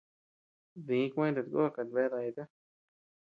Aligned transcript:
Di 0.85 0.99
kuenta 1.13 1.41
tako 1.43 1.65
ti 1.75 1.81
bea 1.93 2.09
dayata. 2.11 2.43